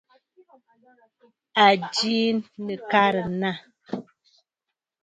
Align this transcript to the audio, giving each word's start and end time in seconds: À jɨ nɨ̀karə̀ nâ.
À 1.63 1.65
jɨ 1.95 2.15
nɨ̀karə̀ 2.65 3.27
nâ. 3.39 3.51